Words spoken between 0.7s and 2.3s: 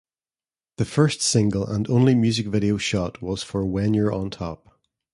The first single and only